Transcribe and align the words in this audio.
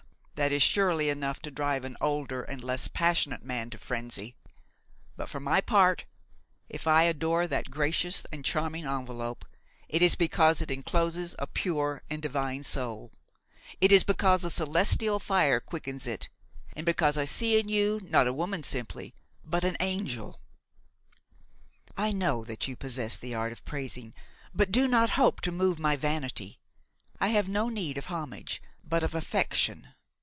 that 0.33 0.51
is 0.51 0.63
surely 0.63 1.07
enough 1.07 1.39
to 1.39 1.51
drive 1.51 1.85
an 1.85 1.95
older 2.01 2.41
and 2.41 2.63
less 2.63 2.87
passionate 2.87 3.43
man 3.43 3.69
to 3.69 3.77
frenzy; 3.77 4.35
but 5.15 5.29
for 5.29 5.39
my 5.39 5.61
part, 5.61 6.05
if 6.67 6.87
I 6.87 7.03
adore 7.03 7.45
that 7.45 7.69
gracious 7.69 8.25
and 8.31 8.43
charming 8.43 8.83
envelope, 8.87 9.45
it 9.87 10.01
is 10.01 10.15
because 10.15 10.59
it 10.59 10.71
encloses 10.71 11.35
a 11.37 11.45
pure 11.45 12.01
and 12.09 12.23
divine 12.23 12.63
soul, 12.63 13.11
it 13.79 13.91
is 13.91 14.03
because 14.03 14.43
a 14.43 14.49
celestial 14.49 15.19
fire 15.19 15.59
quickens 15.59 16.07
it, 16.07 16.27
and 16.75 16.87
because 16.87 17.17
I 17.17 17.25
see 17.25 17.59
in 17.59 17.69
you 17.69 18.01
not 18.03 18.25
a 18.25 18.33
woman 18.33 18.63
simply, 18.63 19.13
but 19.45 19.63
an 19.63 19.77
angel." 19.79 20.39
"I 21.95 22.11
know 22.11 22.43
that 22.45 22.67
you 22.67 22.75
possess 22.75 23.15
the 23.15 23.35
art 23.35 23.51
of 23.51 23.63
praising; 23.63 24.15
but 24.55 24.71
do 24.71 24.87
not 24.87 25.11
hope 25.11 25.39
to 25.41 25.51
move 25.51 25.77
my 25.77 25.95
vanity. 25.95 26.59
I 27.19 27.27
have 27.27 27.47
no 27.47 27.69
need 27.69 27.99
of 27.99 28.05
homage, 28.05 28.59
but 28.83 29.03
of 29.03 29.13
affection. 29.13 29.89